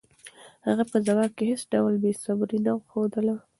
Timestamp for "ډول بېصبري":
1.73-2.59